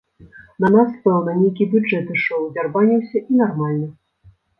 [0.63, 3.87] На нас, пэўна, нейкі бюджэт ішоў, дзярбаніўся і нармальна.